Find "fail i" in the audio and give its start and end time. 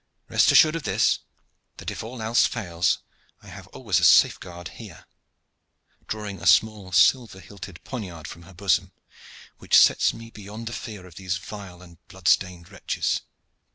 2.47-3.49